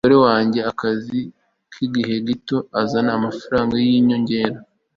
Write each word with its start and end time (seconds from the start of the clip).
umugore 0.03 0.17
wanjye 0.27 0.59
akazi 0.71 1.19
k'igihe 1.71 2.15
gito 2.27 2.57
azana 2.81 3.11
amafaranga 3.17 3.73
yinyongera 3.85 4.57